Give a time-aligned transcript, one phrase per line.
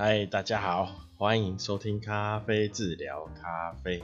[0.00, 4.00] 嗨，大家好，欢迎收听咖啡治疗咖啡，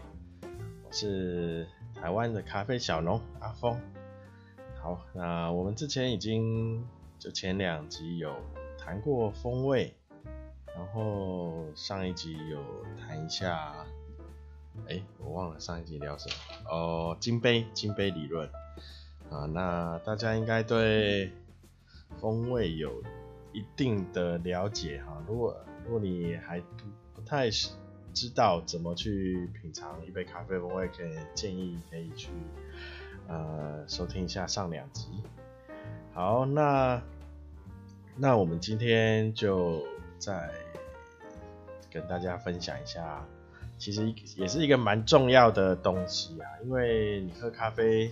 [0.84, 3.80] 我是台湾的咖啡小农阿峰。
[4.82, 6.84] 好，那我们之前已经
[7.20, 8.34] 就前两集有
[8.76, 9.94] 谈过风味，
[10.74, 12.58] 然后上一集有
[12.98, 13.86] 谈一下，
[14.88, 16.70] 哎，我忘了上一集聊什么。
[16.72, 18.50] 哦，金杯金杯理论。
[19.30, 21.30] 啊，那大家应该对
[22.18, 23.00] 风味有
[23.52, 26.66] 一定的了解哈，如果如果你还不
[27.14, 32.28] 不太知道怎么去品尝一杯咖啡，我也可以建议可以去
[33.28, 35.08] 呃收听一下上两集。
[36.12, 37.02] 好，那
[38.16, 39.84] 那我们今天就
[40.18, 40.50] 再
[41.90, 43.26] 跟大家分享一下，
[43.76, 48.10] 其实也是一个蛮重要的东西啊，因为你喝咖啡，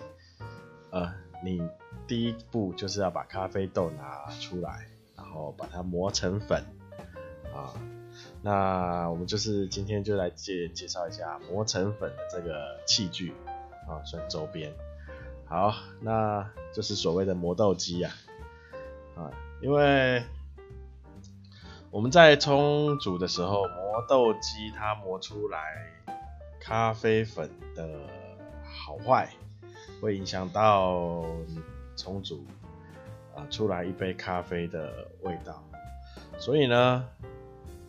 [0.90, 1.10] 呃，
[1.42, 1.62] 你
[2.06, 6.62] 第一步就是要把咖啡豆拿出来，然后把它磨成粉。
[7.54, 7.74] 啊，
[8.40, 13.34] 那我们就是今天就来介介绍一下磨成粉的这个器具
[13.86, 14.72] 啊，算周边。
[15.44, 18.14] 好，那就是所谓的磨豆机啊，
[19.16, 19.30] 啊，
[19.60, 20.22] 因为
[21.90, 25.60] 我们在冲煮的时候，磨豆机它磨出来
[26.58, 27.86] 咖啡粉的
[28.64, 29.28] 好坏，
[30.00, 31.22] 会影响到
[31.96, 32.46] 冲煮
[33.36, 35.62] 啊出来一杯咖啡的味道，
[36.38, 37.06] 所以呢。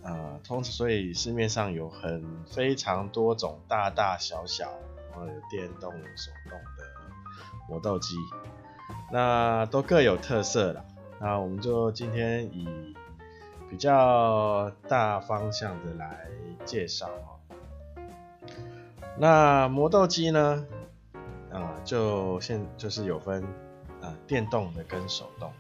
[0.04, 4.70] 呃，通所以市面上有很非常多种大大小小，
[5.12, 6.84] 然后有电动、手动的
[7.70, 8.16] 磨豆机，
[9.12, 10.84] 那都各有特色啦。
[11.20, 12.94] 那我们就今天以
[13.70, 16.28] 比较大方向的来
[16.66, 17.40] 介绍哦。
[19.18, 20.66] 那磨豆机呢，
[21.50, 23.42] 啊、就现就是有分
[24.02, 25.54] 啊、电动的跟手动。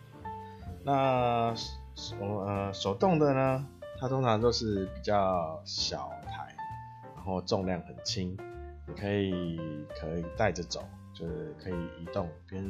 [0.83, 1.53] 那
[1.95, 3.65] 手呃手动的呢？
[4.03, 6.53] 它通常都是比较小台，
[7.15, 8.37] 然后重量很轻，
[8.85, 9.57] 你可以
[9.97, 10.83] 可以带着走，
[11.13, 12.61] 就是可以移动，边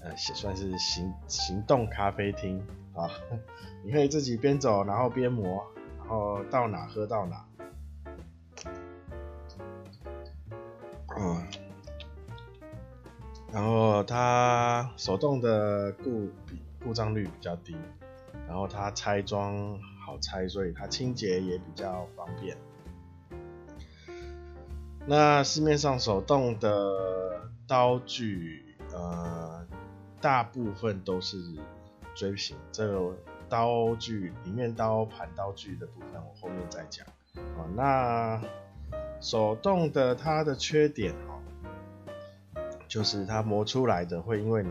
[0.00, 2.60] 呃算是行行动咖啡厅
[2.92, 3.08] 啊，
[3.86, 5.64] 你可以自己边走，然后边磨，
[6.00, 7.46] 然后到哪喝到哪。
[11.20, 11.46] 嗯，
[13.52, 16.28] 然后它手动的故
[16.82, 17.76] 故障率比较低，
[18.48, 19.78] 然后它拆装。
[20.04, 22.56] 好拆，所以它清洁也比较方便。
[25.06, 29.66] 那市面上手动的刀具，呃，
[30.20, 31.36] 大部分都是
[32.14, 32.56] 锥形。
[32.70, 33.16] 这个
[33.48, 37.06] 刀具里面刀盘刀具的部分，我后面再讲。
[37.36, 38.40] 啊，那
[39.20, 44.70] 手动的它的缺点哦，就是它磨出来的会因为你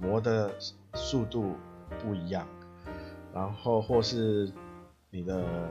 [0.00, 0.52] 磨的
[0.94, 1.54] 速度
[2.00, 2.46] 不一样，
[3.32, 4.50] 然后或是
[5.10, 5.70] 你的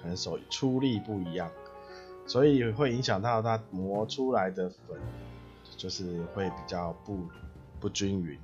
[0.00, 1.50] 可能手出力不一样，
[2.26, 4.98] 所以会影响到它磨出来的粉，
[5.76, 7.28] 就是会比较不
[7.80, 8.38] 不均匀。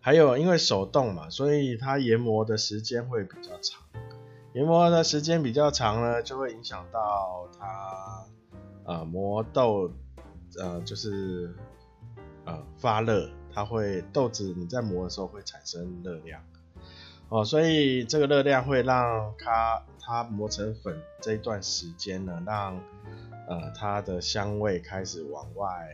[0.00, 3.82] 还有因为手动嘛，所以它研磨的时间会比较长。
[4.52, 8.24] 研磨的时间比较长呢，就会影响到它
[8.84, 9.90] 呃磨豆
[10.58, 11.54] 呃就是
[12.44, 16.40] 呃发热，它会豆子你在磨的时候会产生热量。
[17.28, 22.80] 哦，所以这个热量会让它它磨成粉这一段时间呢，让
[23.48, 25.88] 呃它的香味开始往外，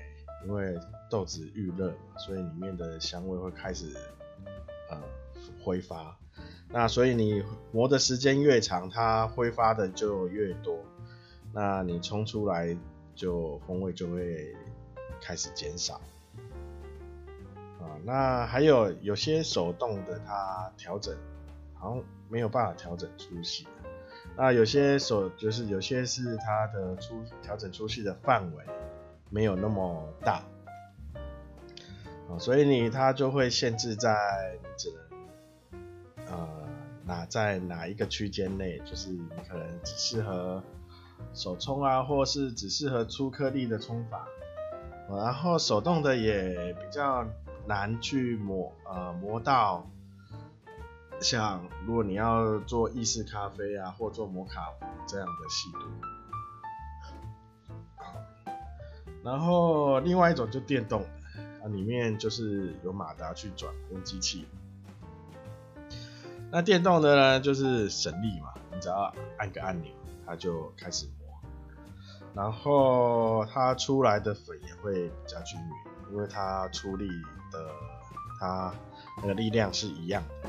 [0.46, 0.78] 因为
[1.08, 3.96] 豆子遇热嘛，所以里面的香味会开始
[4.90, 5.00] 呃
[5.64, 6.16] 挥发。
[6.68, 10.78] 那所以你磨的时间越长，它挥发的就越多，
[11.52, 12.76] 那你冲出来
[13.14, 14.54] 就风味就会
[15.20, 15.98] 开始减少。
[17.82, 21.16] 啊那还有有些手动的，它调整
[21.74, 23.66] 好像没有办法调整粗细。
[24.36, 28.64] 那有些手就是有些是它的粗调整粗细的范围
[29.28, 30.42] 没有那么大，
[32.30, 36.48] 啊所以你它就会限制在你只能呃
[37.04, 40.62] 哪在哪一个区间内，就是你可能只适合
[41.34, 44.26] 手冲啊，或是只适合粗颗粒的冲法。
[45.10, 47.26] 然后手动的也比较。
[47.66, 49.86] 难去磨，呃，磨到
[51.20, 54.60] 像如果你要做意式咖啡啊，或做摩卡
[55.06, 55.78] 这样的细度。
[59.22, 61.08] 然后另外一种就电动的，
[61.62, 64.48] 啊，里面就是有马达去转，用机器。
[66.50, 69.92] 那电动的呢，就是省力嘛，你只要按个按钮，
[70.26, 71.14] 它就开始磨。
[72.34, 75.66] 然后它出来的粉也会比较均匀，
[76.10, 77.08] 因为它出力。
[77.52, 77.66] 的
[78.40, 78.72] 它
[79.20, 80.48] 那个力量是一样的，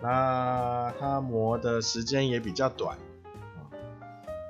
[0.00, 2.96] 那它磨的时间也比较短，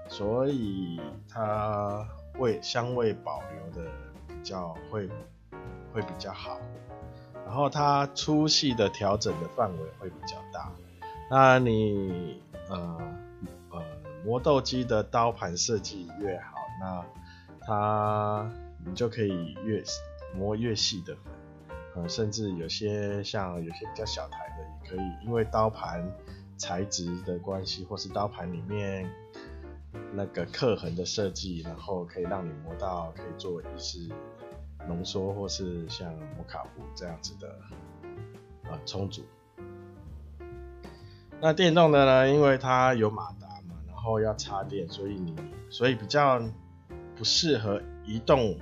[0.08, 2.06] 所以它
[2.38, 3.90] 味香味保留的
[4.28, 5.08] 比较会
[5.94, 6.58] 会比较好。
[7.44, 10.72] 然后它粗细的调整的范围会比较大。
[11.30, 12.98] 那你呃
[13.70, 13.82] 呃
[14.24, 17.04] 磨豆机的刀盘设计越好，那
[17.60, 18.50] 它
[18.84, 19.82] 你就可以越
[20.34, 21.32] 磨越细的粉。
[21.94, 26.10] 呃，甚至有些像有些比较小台的，也可以因为刀盘
[26.56, 29.10] 材质的关系，或是刀盘里面
[30.14, 34.08] 那个刻痕的设计，然后可以让你磨到可以作为意式
[34.88, 37.48] 浓缩，或是像摩卡壶这样子的
[38.70, 39.22] 啊充足。
[41.40, 45.36] 那电动的呢，因为它有马达嘛，然后要插电，所以你
[45.68, 46.40] 所以比较
[47.16, 48.56] 不适合移动，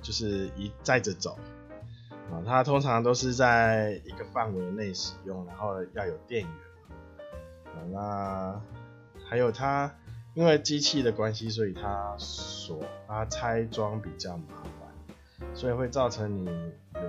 [0.00, 1.36] 就是移载着走。
[2.32, 6.50] 啊，它通常都是在一个范围内使用，然后要有电源。
[7.66, 8.60] 啊，那
[9.28, 9.94] 还有它，
[10.34, 15.16] 因为机器的关系，所以它锁它拆装比较麻烦，
[15.54, 16.46] 所以会造成你
[16.94, 17.00] 有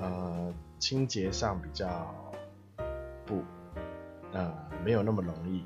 [0.00, 2.14] 呃清洁上比较
[3.26, 3.42] 不
[4.32, 4.54] 呃
[4.84, 5.64] 没有那么容易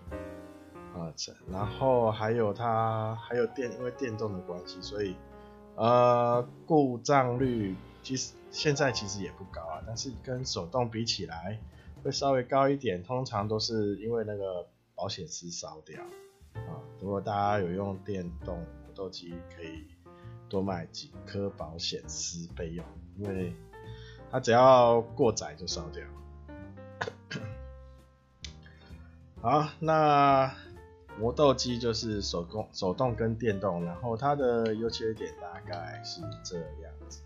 [0.96, 1.12] 啊。
[1.50, 5.16] 然后还有它还有电，因为电动的关系，所以
[5.74, 8.32] 呃故障率其实。
[8.50, 11.60] 现在其实也不高啊，但是跟手动比起来
[12.02, 13.02] 会稍微高一点。
[13.02, 16.02] 通常都是因为那个保险丝烧掉
[16.54, 16.80] 啊。
[16.98, 19.84] 如果大家有用电动磨豆机，可以
[20.48, 22.82] 多买几颗保险丝备用，
[23.18, 23.52] 因为
[24.30, 26.02] 它只要过载就烧掉。
[29.42, 30.50] 好，那
[31.18, 37.20] 磨豆机就是手工、手动跟电动，然后它的优缺点大概是这样子。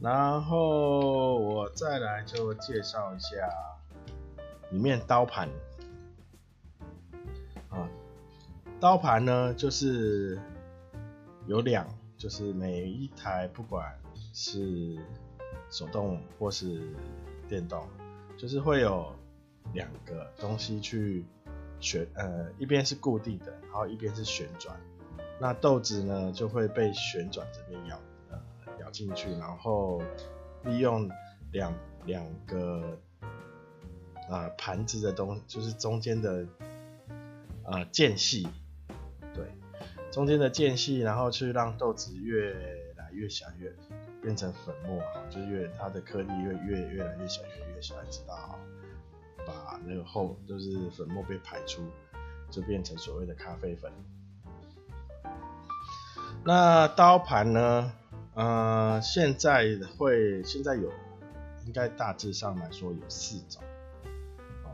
[0.00, 3.28] 然后我再来就介绍一下
[4.70, 5.48] 里面刀盘
[7.70, 7.88] 啊，
[8.78, 10.38] 刀盘呢就是
[11.46, 11.88] 有两，
[12.18, 13.98] 就是每一台不管
[14.34, 14.98] 是
[15.70, 16.94] 手动或是
[17.48, 17.88] 电动，
[18.36, 19.14] 就是会有
[19.72, 21.24] 两个东西去
[21.80, 24.76] 旋，呃，一边是固定的，然后一边是旋转，
[25.40, 27.98] 那豆子呢就会被旋转这边咬。
[28.96, 30.00] 进去，然后
[30.64, 31.06] 利用
[31.52, 31.70] 两
[32.06, 32.98] 两个
[34.30, 36.46] 啊盘子的东，就是中间的
[37.62, 38.48] 啊间隙，
[39.34, 39.44] 对，
[40.10, 42.54] 中间的间隙，然后去让豆子越
[42.96, 43.70] 来越小，越
[44.22, 48.58] 变成粉末，就越它的颗粒越越越来越小，越来越小，直到
[49.46, 51.82] 把那个后就是粉末被排出，
[52.50, 53.92] 就变成所谓的咖啡粉。
[56.42, 57.92] 那刀盘呢？
[58.36, 59.64] 呃，现在
[59.96, 60.92] 会现在有，
[61.64, 63.62] 应该大致上来说有四种，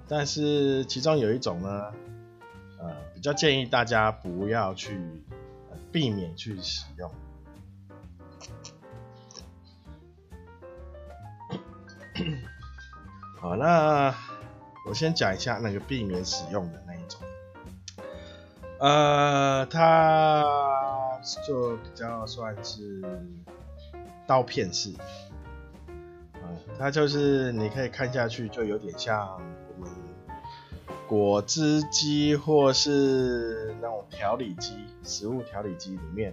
[0.09, 1.93] 但是其中有一种呢，
[2.81, 4.99] 呃，比较建议大家不要去，
[5.71, 7.09] 呃，避免去使用。
[13.41, 14.13] 好，那
[14.89, 17.21] 我先讲一下那个避免使用的那一种，
[18.81, 20.45] 呃，它
[21.47, 23.01] 就比较算是。
[24.27, 24.93] 刀片式，
[26.35, 26.47] 啊，
[26.79, 29.41] 它就是你可以看下去，就有点像
[29.77, 29.91] 我们
[31.09, 36.33] 果汁机或是那种调理机、食物调理机里面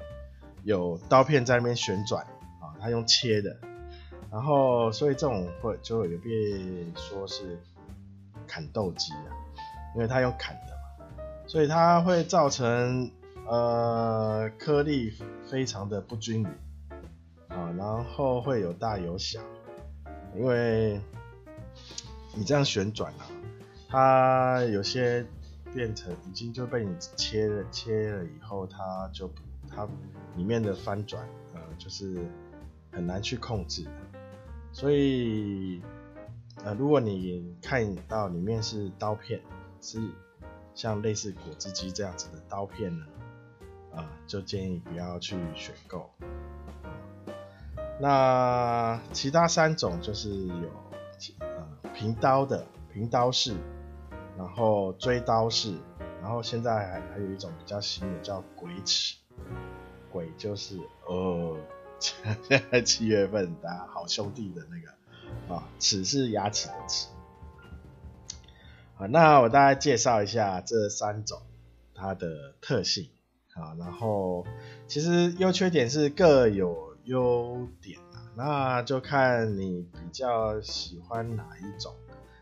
[0.63, 2.23] 有刀片在那边旋转，
[2.61, 3.57] 啊，它用切的，
[4.31, 7.59] 然后所以这种会就有被说是
[8.47, 9.33] 砍豆机啊，
[9.95, 10.73] 因为它用砍的
[11.07, 11.13] 嘛，
[11.47, 13.11] 所以它会造成
[13.47, 15.11] 呃颗粒
[15.49, 16.49] 非常的不均匀。
[17.59, 19.41] 啊，然后会有大有小，
[20.33, 20.99] 因为
[22.33, 23.27] 你这样旋转啊，
[23.89, 25.25] 它有些
[25.73, 29.29] 变成已经就被你切了切了以后，它就
[29.67, 29.85] 它
[30.37, 32.25] 里面的翻转，呃，就是
[32.91, 33.85] 很难去控制。
[34.71, 35.81] 所以，
[36.63, 39.41] 呃，如果你看到里面是刀片，
[39.81, 39.99] 是
[40.73, 43.05] 像类似果汁机这样子的刀片呢，
[43.93, 46.09] 啊、就建议不要去选购。
[48.01, 50.69] 那其他三种就是有
[51.39, 53.53] 呃平刀的平刀式，
[54.37, 55.73] 然后锥刀式，
[56.21, 59.17] 然后现在还还有一种比较新的叫鬼齿，
[60.09, 61.57] 鬼就是哦，
[61.99, 67.09] 现在七月份大家好兄弟的那个啊，齿是牙齿的齿。
[68.95, 71.41] 好，那我大概介绍一下这三种
[71.93, 73.09] 它的特性，
[73.55, 74.45] 啊，然后
[74.87, 76.87] 其实优缺点是各有。
[77.09, 81.93] 优点啊，那就看你比较喜欢哪一种。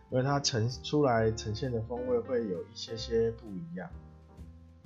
[0.09, 3.89] 因为它呈出来呈现的风味会有一些些不一样，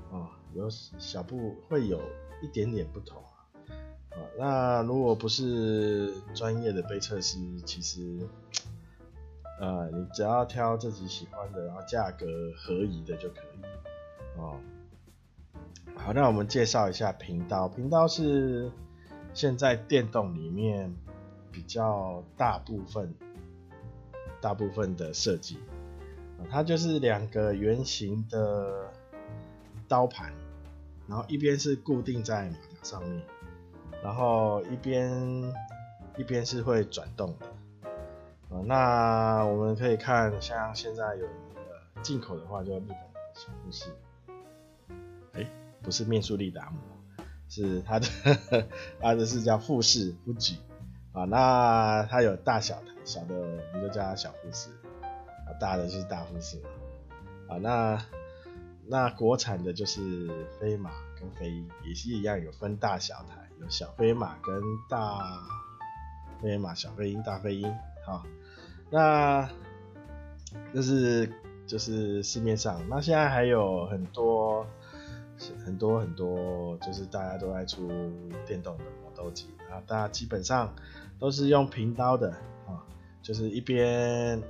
[0.09, 2.01] 哦，有小不会有
[2.41, 3.45] 一点点不同啊，
[4.17, 8.27] 哦，那如果不是专业的杯测师，其实，
[9.59, 12.25] 呃，你只要挑自己喜欢的，然后价格
[12.57, 14.59] 合宜的就可以，哦，
[15.95, 18.71] 好，那我们介绍一下频道，频道是
[19.33, 20.95] 现在电动里面
[21.51, 23.13] 比较大部分。
[24.41, 25.59] 大部分的设计，
[26.50, 28.91] 它就是两个圆形的
[29.88, 30.33] 刀盘，
[31.07, 33.21] 然后一边是固定在马达上面，
[34.01, 35.53] 然后一边
[36.17, 37.45] 一边是会转动的。
[38.65, 42.95] 那我们可以看，像现在有那个进口的话，就日本的
[43.35, 43.91] 小富士，
[45.33, 45.47] 哎，
[45.83, 46.79] 不是面速力达姆，
[47.51, 48.08] 是它的
[49.01, 50.55] 它的是叫富士富士
[51.12, 54.70] 啊，那它有大小台，小的我们就叫它小富士，
[55.01, 56.70] 啊，大的就是大富士嘛，
[57.50, 58.05] 啊，那
[58.88, 65.20] 那国产的就是飞马跟飞鹰，也是一样，有分大小台，有小飞马跟大
[66.41, 67.70] 飞马、小飞鹰、大飞鹰，
[68.05, 68.24] 好，
[68.89, 69.50] 那
[70.74, 71.29] 就是
[71.67, 74.65] 就是市面上，那现在还有很多
[75.65, 77.88] 很多很多，就是大家都在出
[78.45, 80.74] 电动的磨豆机，啊，大家基本上。
[81.19, 82.31] 都是用平刀的
[82.65, 82.81] 啊，
[83.21, 84.41] 就是一边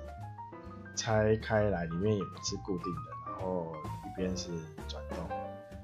[0.96, 3.74] 拆开来，里面也不是固定的，然后
[4.06, 4.48] 一边是
[4.88, 5.18] 转动，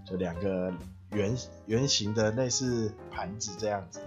[0.06, 0.72] 就两个
[1.12, 1.36] 圆
[1.66, 4.00] 圆形的类似盘子这样子。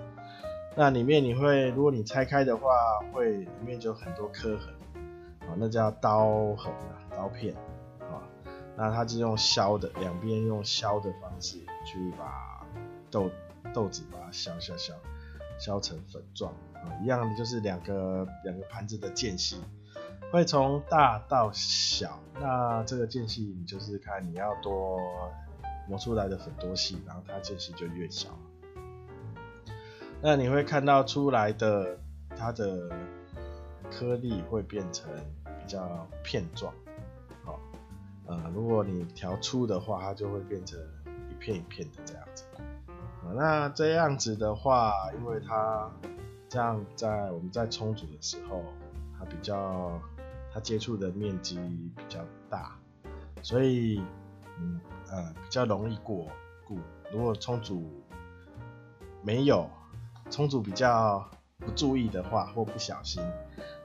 [0.75, 2.71] 那里面你会，如果你拆开的话，
[3.13, 4.73] 会里面就很多刻痕，
[5.41, 7.55] 啊，那叫刀痕啊，刀片。
[8.77, 12.67] 那它是用削的，两边用削的方式去把
[13.11, 13.31] 豆
[13.75, 14.95] 豆子把它削削削。
[15.59, 19.61] 削成粉状啊，一样的就是两个两个盘子的间隙，
[20.33, 22.19] 会从大到小。
[22.41, 24.99] 那这个间隙你就是看你要多
[25.87, 28.31] 磨出来的粉多细，然后它间隙就越小。
[30.23, 31.99] 那你会看到出来的
[32.35, 32.89] 它的
[33.91, 35.11] 颗粒会变成
[35.45, 36.73] 比较片状，
[38.31, 40.79] 呃，如果你调粗的话，它就会变成
[41.29, 42.45] 一片一片的这样子。
[43.35, 45.91] 那这样子的话，因为它
[46.49, 48.63] 这样在我们在冲煮的时候，
[49.19, 50.01] 它比较
[50.55, 51.57] 它接触的面积
[51.97, 52.79] 比较大，
[53.43, 54.01] 所以
[54.61, 56.29] 嗯呃比较容易过
[56.65, 56.79] 固。
[57.13, 57.83] 如果冲煮
[59.25, 59.69] 没有
[60.31, 63.21] 冲煮比较不注意的话，或不小心，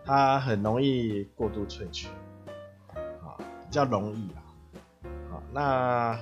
[0.06, 2.10] 它很容易过度萃取，
[3.76, 4.42] 比较容易啦。
[5.30, 6.18] 好，那。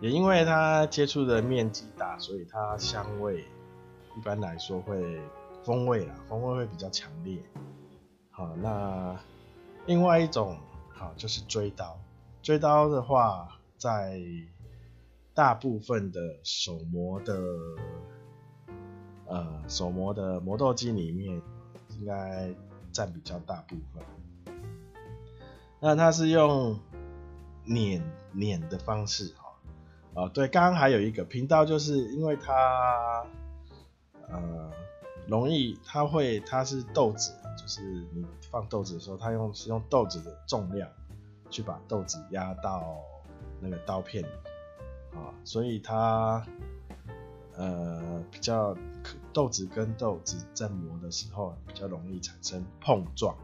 [0.00, 3.44] 也因为它接触的面积大，所以它香味
[4.16, 5.20] 一般来说会
[5.62, 7.38] 风味啦，风味会比较强烈。
[8.30, 9.14] 好，那
[9.84, 12.00] 另外一种好就是锥刀，
[12.42, 14.18] 锥刀的话，在
[15.34, 17.38] 大部分的手磨的
[19.26, 21.42] 呃手磨的磨豆机里面，
[21.90, 22.54] 应该
[22.90, 24.02] 占比较大部分。
[25.84, 26.78] 那它是用
[27.64, 29.34] 碾碾的方式。
[29.36, 29.52] 哈
[30.14, 33.26] 哦，对，刚刚还有一个频道，就是因为它，
[34.28, 34.70] 呃，
[35.26, 37.82] 容易，它会，它是豆子，就是
[38.14, 40.88] 你放豆子的时候，它用是用豆子的重量
[41.50, 42.96] 去把豆子压到
[43.58, 44.28] 那个刀片里，
[45.16, 46.46] 啊，所以它，
[47.56, 48.76] 呃，比较
[49.32, 53.34] 豆子跟豆子在磨的时候比较容易产生碰撞，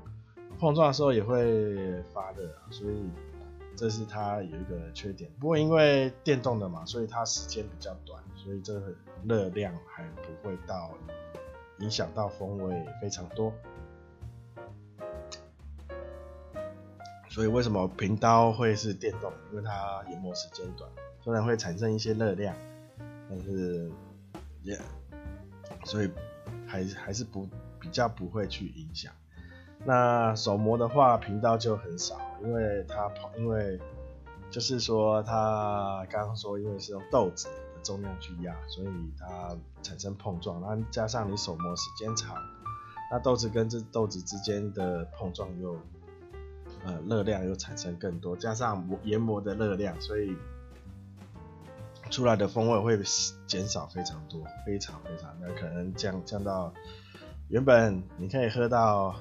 [0.58, 3.10] 碰撞的时候也会发热，所以。
[3.76, 10.90] 这是它有一个缺点，不过因为电动的嘛，所以它时间比较短，所以这个热量还不会到
[11.78, 13.54] 影响到风味非常多。
[17.28, 19.32] 所以为什么平刀会是电动？
[19.52, 20.90] 因为它研磨时间短，
[21.22, 22.56] 虽然会产生一些热量，
[23.30, 23.88] 但是
[24.64, 24.80] 也、yeah,
[25.84, 26.10] 所以
[26.66, 27.48] 还还是不
[27.78, 29.12] 比较不会去影响。
[29.84, 33.80] 那手磨的话，频道就很少，因为它跑，因为
[34.50, 42.36] 就是说它刚刚说，因为是用豆子的重量去压，所以它产生碰撞，然后加上你手磨时间长，
[43.10, 45.76] 那豆子跟这豆子之间的碰撞又
[46.84, 50.36] 呃热量又产生更多，加上研磨的热量，所以
[52.10, 53.00] 出来的风味会
[53.46, 56.74] 减少非常多，非常非常，那可能降降到
[57.48, 59.14] 原本你可以喝到。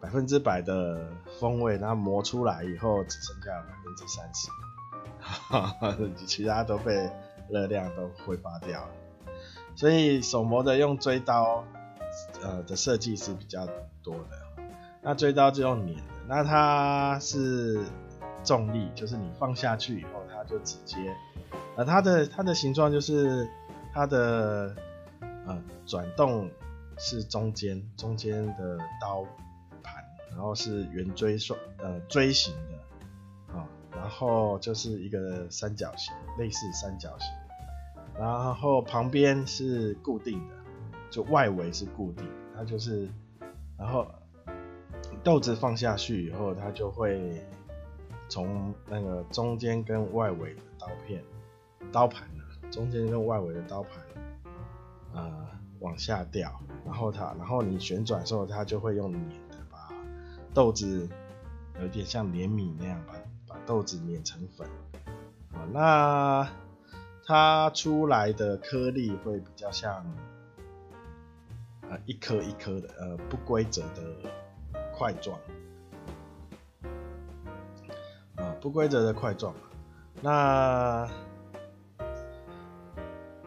[0.00, 1.08] 百分之百的
[1.40, 7.10] 风味，然后磨出来以后只剩下百分之三十， 其他都被
[7.48, 8.90] 热量都挥发掉了。
[9.74, 11.64] 所以手磨的用锥刀，
[12.42, 13.66] 呃的设计是比较
[14.02, 14.62] 多的。
[15.02, 17.80] 那锥刀就用碾的，那它是
[18.44, 20.96] 重力，就是你放下去以后，它就直接，
[21.76, 23.48] 呃，它的它的形状就是
[23.92, 24.74] 它的
[25.46, 26.50] 呃转动
[26.98, 29.24] 是中间中间的刀，
[30.38, 37.28] 然后是圆锥状呃锥形的啊，然后就是一个三角形，类似三角形，
[38.16, 40.54] 然后旁边是固定的，
[41.10, 42.24] 就外围是固定，
[42.56, 43.08] 它就是
[43.76, 44.06] 然后。
[45.24, 47.42] 豆子放下去以后，它就会
[48.28, 51.22] 从那个中间跟外围的刀片、
[51.90, 52.40] 刀盘啊，
[52.70, 53.98] 中间跟外围的刀盘
[55.12, 55.48] 啊、呃、
[55.80, 59.40] 往下掉，然后它，然后你旋转的时候，它就会用碾
[60.58, 61.08] 豆子
[61.80, 63.14] 有点像碾米那样把
[63.46, 64.66] 把豆子碾成粉
[65.52, 66.50] 啊，那
[67.24, 70.04] 它出来的颗粒会比较像、
[71.88, 74.02] 呃、一颗一颗的呃不规则的。
[74.98, 75.38] 块状，
[78.34, 79.54] 啊，不规则的块状。
[80.20, 81.08] 那，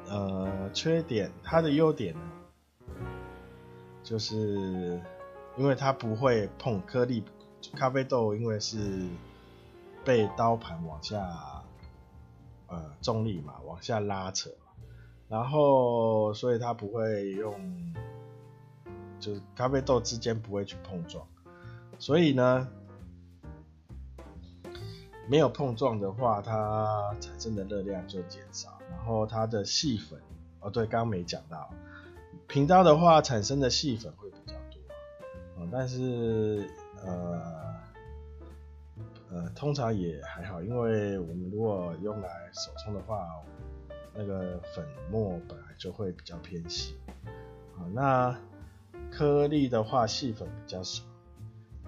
[0.07, 2.21] 呃，缺点，它的优点呢，
[4.01, 5.01] 就是
[5.57, 7.23] 因为它不会碰颗粒，
[7.75, 9.07] 咖啡豆因为是
[10.03, 11.63] 被刀盘往下，
[12.67, 14.49] 呃，重力嘛，往下拉扯，
[15.27, 17.93] 然后所以它不会用，
[19.19, 21.27] 就是咖啡豆之间不会去碰撞。
[21.99, 22.67] 所以呢，
[25.27, 30.19] 没有碰撞的话，它产生的热量就减少，然后它的细粉，
[30.61, 31.69] 哦对，刚刚没讲到，
[32.47, 34.30] 平刀的话产生的细粉会，
[35.71, 36.67] 但是
[37.03, 37.41] 呃
[39.31, 43.27] 呃，通常也还好，因为我们如果用来手冲的话，
[44.13, 46.95] 那个粉末本来就会比较偏细，
[47.77, 48.37] 啊，那
[49.09, 51.03] 颗粒的话细粉比较少。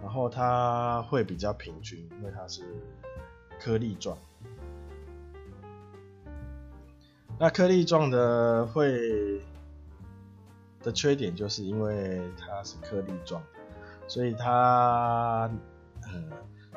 [0.01, 2.61] 然后它会比较平均，因为它是
[3.57, 4.17] 颗粒状。
[7.39, 9.41] 那颗粒状的会
[10.81, 13.41] 的缺点就是因为它是颗粒状，
[14.13, 15.49] 所以它
[16.03, 16.23] 呃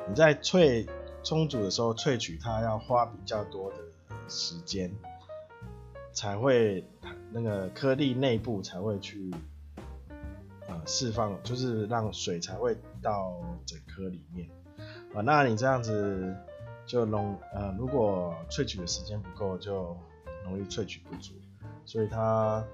[0.09, 0.89] 你在萃
[1.23, 3.77] 冲煮的时候萃取它要花比较多的
[4.27, 4.91] 时间，
[6.11, 6.83] 才会
[7.31, 9.31] 那个颗粒内部才会去。
[10.67, 14.49] 呃释放就是让水才会到整颗里面
[15.13, 16.35] 啊，那你这样子
[16.85, 19.95] 就容呃，如果萃取的时间不够，就
[20.43, 21.35] 容易萃取不足，
[21.85, 22.65] 所以它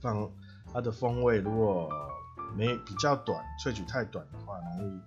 [0.00, 0.30] 放
[0.72, 1.90] 它的风味如果
[2.56, 5.00] 没比较短，萃取太短的话，容易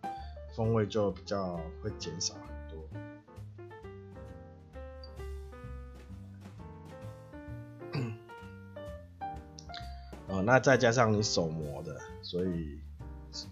[0.56, 2.84] 风味就比较会减少很多。
[10.43, 12.79] 那再加上你手磨的，所以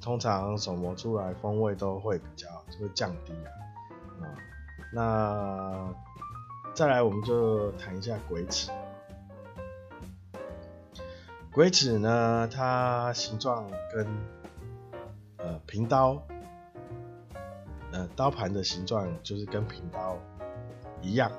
[0.02, 2.48] 通常手磨出来风味都会比较
[2.80, 3.50] 会降低啊。
[4.22, 4.26] 啊，
[4.94, 5.94] 那
[6.74, 8.72] 再来我们就谈一下鬼齿。
[11.54, 14.08] 鬼齿呢，它形状跟
[15.38, 16.22] 呃平刀，
[17.92, 20.18] 呃刀盘的形状就是跟平刀
[21.02, 21.32] 一样，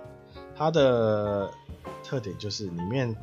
[0.55, 1.51] 它的
[2.05, 3.14] 特点就是里面。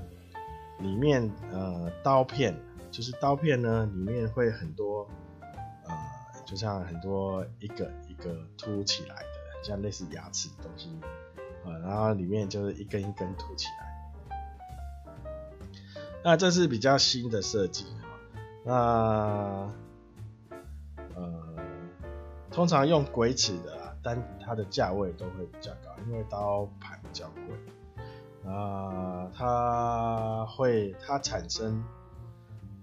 [0.80, 2.56] 里面呃刀片
[2.90, 5.06] 就是刀片呢，里面会很多
[5.84, 5.94] 呃，
[6.46, 10.90] 就像很多一个一个凸起来的，像类似牙齿的东西，
[11.66, 13.89] 呃，然后里面就是一根一根凸起来。
[16.24, 17.86] 那这是比较新的设计，
[18.66, 18.74] 那
[21.16, 21.56] 呃，
[22.52, 28.52] 通常用鬼齿的啊，但它的价位都会比较高，因为刀盘比较贵。
[28.52, 31.84] 啊，它会，它产生，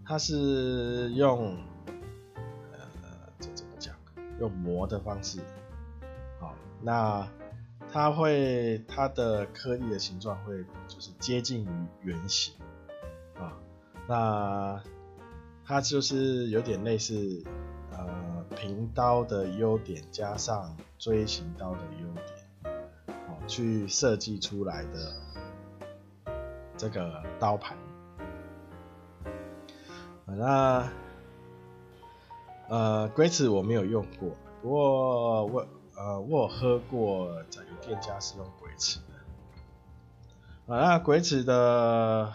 [0.05, 1.57] 它是用，
[3.03, 3.95] 呃，这怎么讲？
[4.39, 5.41] 用磨的方式，
[6.39, 7.27] 好，那
[7.91, 12.55] 它会，它的颗粒的形状会就是接近于圆形，
[13.39, 13.53] 啊，
[14.09, 14.83] 那
[15.65, 17.45] 它就是有点类似，
[17.91, 22.75] 呃，平刀的优点加上锥形刀的优点，
[23.29, 25.13] 好，去设计出来的。
[26.79, 27.75] 这个刀盘，
[30.27, 30.93] 啊那
[32.69, 34.29] 呃，鬼齿我没有用过，
[34.61, 42.31] 不过我呃我有喝过，在有店家是用鬼齿的，啊，那鬼齿的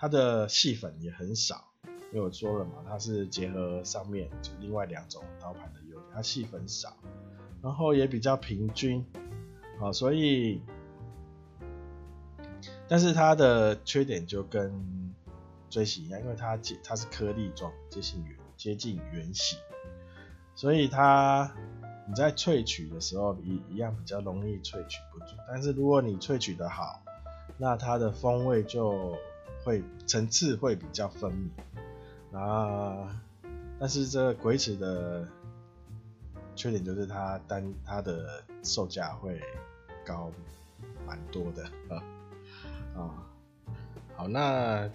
[0.00, 1.62] 它的细粉也很少，
[2.10, 6.96] 因为我说了嘛，它是结合上面就另外两种刀盘的优点，它细粉少，
[7.62, 9.04] 然后也比较平均，
[9.78, 10.62] 啊，所以。
[12.88, 15.14] 但是它的缺点就跟
[15.68, 19.58] 锥形一样，因为它结它是颗粒状，接近圆接近圆形，
[20.56, 21.54] 所以它
[22.08, 25.36] 你在萃取的时候一一样比较容易萃取不足。
[25.46, 27.02] 但是如果你萃取的好，
[27.58, 29.14] 那它的风味就
[29.64, 31.50] 会层次会比较分明。
[32.32, 33.20] 啊，
[33.78, 35.26] 但是这个鬼尺的
[36.54, 39.40] 缺点就是它单它的售价会
[40.06, 40.30] 高
[41.06, 42.04] 蛮多的啊
[42.94, 43.26] 啊。
[44.16, 44.90] 好，那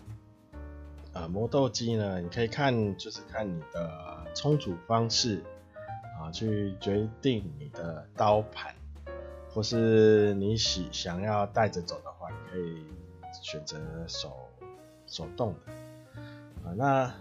[1.13, 5.43] 呃磨豆机呢，你可以看就是看你的冲煮方式
[6.19, 8.73] 啊，去决定你的刀盘，
[9.49, 12.86] 或是你喜想要带着走的话，你可以
[13.41, 14.47] 选择手
[15.08, 16.74] 手动的啊。
[16.76, 17.13] 那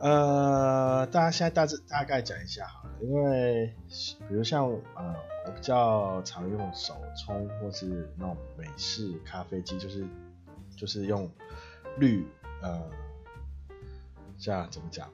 [0.00, 3.74] 呃，大家现在大致大概讲一下好了，因为
[4.28, 4.64] 比如像
[4.94, 5.14] 呃，
[5.44, 10.06] 我比较常用手冲或是那种美式咖啡机，就是
[10.76, 11.28] 就是用
[11.96, 12.24] 滤
[12.62, 12.80] 呃，
[14.36, 15.10] 像怎么讲，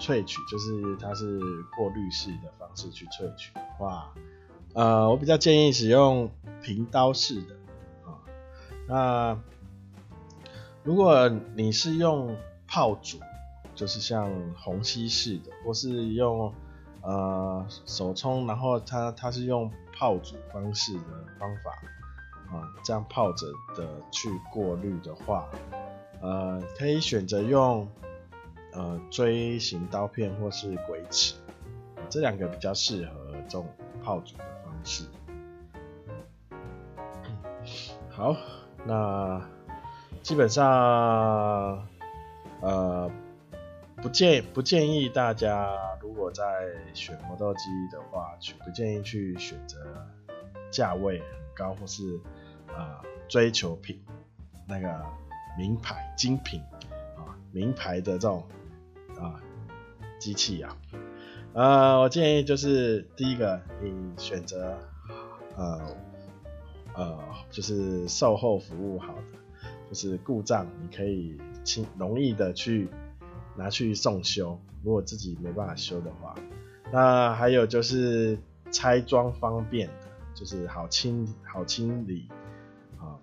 [0.00, 1.38] 萃取，就是它是
[1.76, 4.12] 过滤式的方式去萃取的话，
[4.72, 6.28] 呃，我比较建议使用
[6.60, 7.54] 平刀式的
[8.04, 8.18] 啊。
[8.88, 9.40] 那
[10.84, 12.36] 如果你是用
[12.68, 13.18] 泡煮，
[13.74, 16.52] 就是像虹吸式的，或是用
[17.00, 21.00] 呃手冲，然后它它是用泡煮方式的
[21.38, 25.48] 方法啊，这样泡着的去过滤的话，
[26.20, 27.88] 呃，可以选择用
[28.74, 31.34] 呃锥形刀片或是鬼齿，
[32.10, 33.66] 这两个比较适合这种
[34.04, 35.04] 泡煮的方式。
[38.10, 38.36] 好，
[38.84, 39.40] 那
[40.24, 41.86] 基本上
[42.60, 43.08] 呃。
[44.02, 46.44] 不建不建议大家，如果在
[46.92, 47.60] 选磨豆机
[47.90, 49.78] 的话，去不建议去选择
[50.70, 52.18] 价位很高或是
[52.68, 54.04] 啊、呃、追求品
[54.68, 55.02] 那个
[55.56, 56.60] 名牌精品
[57.16, 58.44] 啊名牌的这种
[59.18, 59.40] 啊
[60.18, 60.76] 机器啊。
[61.54, 64.76] 呃，我建议就是第一个，你选择
[65.56, 65.80] 呃
[66.94, 67.18] 呃
[67.50, 69.33] 就是售后服务好的，
[69.88, 72.88] 就是故障你可以轻容易的去。
[73.56, 76.34] 拿去送修，如果自己没办法修的话，
[76.90, 78.36] 那还有就是
[78.72, 79.88] 拆装方便，
[80.34, 82.28] 就是好清好清理
[82.98, 83.14] 啊。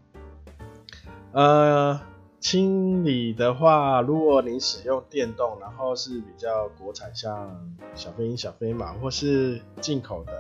[1.33, 1.99] 呃，
[2.39, 10.31] 清理的话，如果你使用电动，然后是比较国产，像小飞鹰、小飞马，或是进口的，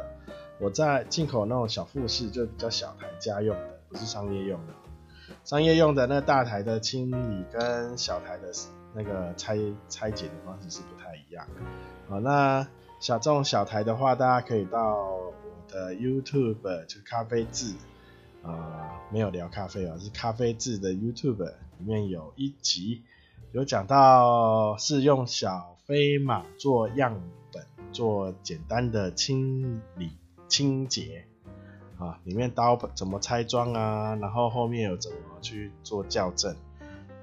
[0.57, 4.73] 我在进口那种小富士就比较小台家用的，不是商业用的。
[5.43, 8.51] 商业用的那大台的清理跟小台的。
[8.93, 11.47] 那个拆拆解的方式是不太一样。
[12.09, 12.67] 好，那
[12.99, 15.33] 小这种小台的话，大家可以到我
[15.69, 17.73] 的 YouTube 就咖啡志
[18.43, 23.03] 啊、没有聊咖啡啊，是咖啡志的 YouTube 里面有一集
[23.53, 27.21] 有讲到是用小飞马做样
[27.53, 30.11] 本做简单的清理
[30.49, 31.27] 清洁
[32.01, 36.55] 啊，里面刀怎么拆装啊，然后后面有怎么去做校正。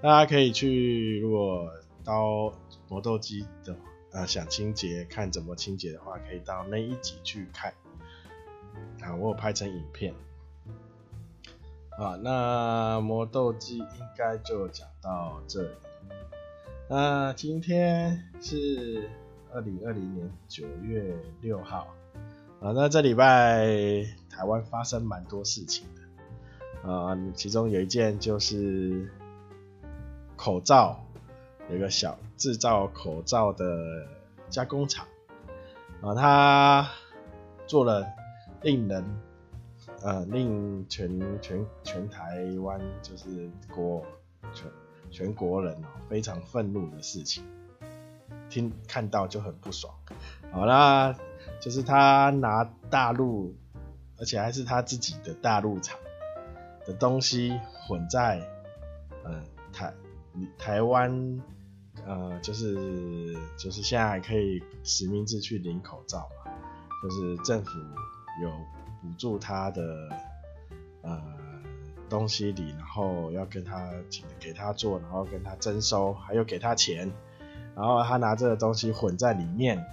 [0.01, 1.69] 大家可以去，如果
[2.05, 2.53] 刀
[2.89, 3.75] 磨豆机的
[4.13, 7.75] 呃想清洁，看怎么清洁的话，可以到那一集去看。
[9.03, 10.15] 啊，我有拍成影片。
[11.99, 13.87] 啊，那磨豆机应
[14.17, 15.71] 该就讲到这里。
[16.89, 19.11] 那今天是
[19.53, 21.89] 二零二零年九月六号。
[22.61, 23.67] 啊，那这礼拜
[24.39, 26.89] 台湾发生蛮多事情的。
[26.89, 29.11] 啊，其中有一件就是。
[30.41, 31.05] 口罩
[31.69, 34.07] 有一个小制造口罩的
[34.49, 35.05] 加工厂
[36.01, 36.89] 啊，他
[37.67, 38.07] 做了
[38.63, 39.05] 令人
[40.01, 44.07] 呃令全全全台湾就是国
[44.55, 44.71] 全
[45.11, 47.43] 全国人哦非常愤怒的事情，
[48.49, 49.93] 听看到就很不爽。
[50.53, 51.17] 好啦，
[51.61, 53.57] 就是他拿大陆，
[54.19, 55.99] 而且还是他自己的大陆厂
[56.87, 58.41] 的东西混在
[59.25, 59.95] 呃台。
[60.57, 61.43] 台湾，
[62.07, 66.53] 呃，就是就是现在可以实名制去领口罩嘛，
[67.03, 67.73] 就是政府
[68.41, 68.49] 有
[69.03, 70.09] 补助他的
[71.03, 71.21] 呃
[72.09, 77.11] 东西里，然后要跟他请给他做，然后跟他征收，还有给他钱，
[77.75, 79.85] 然后他拿这个东西混在里面，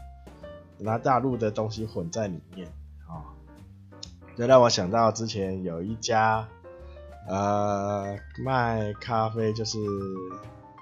[0.77, 2.71] 拿大陆的东西混在里面，
[4.35, 6.47] 这、让我想到之前有一家。
[7.27, 9.79] 呃，卖咖啡就是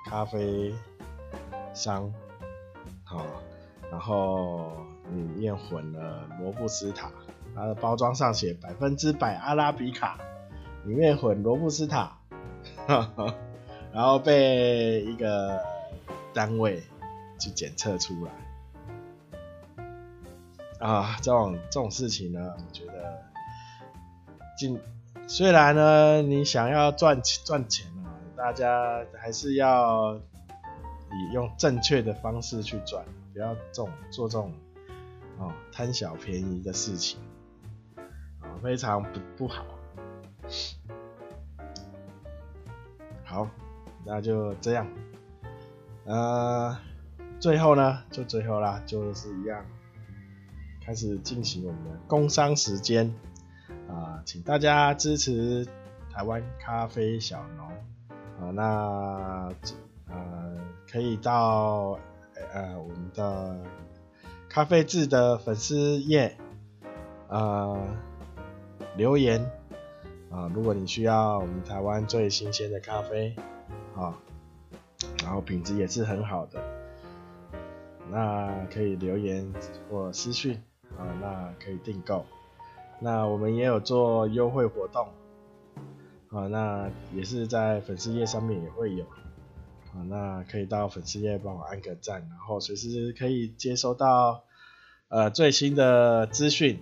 [0.06, 0.76] 咖啡
[1.74, 2.12] 商，
[3.06, 3.26] 好、哦，
[3.90, 4.74] 然后
[5.14, 7.10] 里面混了罗布斯塔，
[7.56, 10.20] 它的包装上写百分之百阿拉比卡，
[10.84, 12.18] 里面混罗布斯塔，
[12.88, 13.34] 呵呵
[13.94, 15.62] 然后被一个
[16.34, 16.84] 单位
[17.40, 18.32] 去检测出来。
[20.86, 22.93] 啊，这种这种事情呢，我觉得，
[25.28, 34.54] 虽然呢，你想要赚赚钱啊，大家还是要以用正确的方式去赚，不要这种做这种
[35.38, 37.20] 哦贪小便宜的事情，
[38.42, 39.66] 啊，非常不不好。
[43.24, 43.48] 好，
[44.06, 44.88] 那就这样，
[46.06, 46.78] 呃，
[47.40, 49.66] 最后呢，就最后啦，就是一样。
[50.86, 53.16] 开始进行我们的工商时间
[53.88, 55.68] 啊、请大家支持
[56.12, 57.68] 台湾咖啡小农
[58.40, 59.52] 啊，那
[60.10, 60.58] 呃
[60.92, 62.00] 可以到
[62.54, 63.60] 呃我们的
[64.50, 66.38] 咖啡志的粉丝页
[67.28, 67.78] 呃
[68.96, 69.52] 留言
[70.30, 73.36] 啊、如果你需要我们台湾最新鲜的咖啡
[73.96, 74.18] 啊，
[75.24, 76.60] 然后品质也是很好的，
[78.10, 79.54] 那可以留言
[79.90, 80.62] 或私讯。
[80.96, 82.24] 啊，那可以订购。
[83.04, 85.08] 那我们也有做优惠活动，
[86.30, 89.04] 啊，那也是在粉丝页上面也会有。
[89.04, 94.46] 啊，那可以到粉丝页帮我按个赞，然后随时可以接收到
[95.10, 96.80] 呃最新的资讯。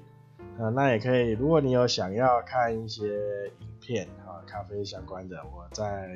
[0.60, 6.16] 啊，那也可以，如果你有想要看一些影片啊，咖啡相关的，我在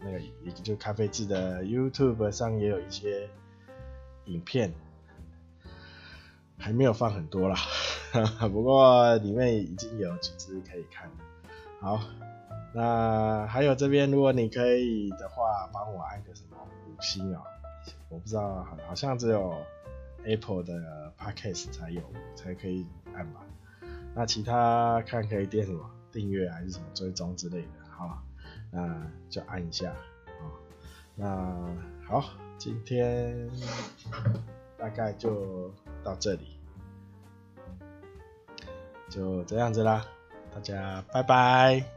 [0.00, 3.26] 那个也就咖啡制的 YouTube 上也有一些
[4.26, 4.70] 影片。
[6.58, 7.56] 还没有放很多啦，
[8.52, 11.10] 不过里面已经有几只可以看。
[11.80, 12.00] 好，
[12.72, 16.56] 那还有这边，如果你可以的话，帮我按个什么
[16.88, 17.42] 五星哦、
[18.08, 19.54] 我不知道，好像只有
[20.24, 22.02] Apple 的 Podcast 才有，
[22.34, 23.40] 才可以按吧。
[24.14, 28.22] 那其他看可以点什么订阅还是什么追踪之类的，好，
[28.70, 29.94] 那就按一下。
[31.14, 31.76] 那
[32.08, 32.24] 好，
[32.58, 33.48] 今天。
[34.78, 35.70] 大概就
[36.04, 36.58] 到这里，
[39.08, 40.04] 就这样子啦，
[40.54, 41.95] 大家拜拜。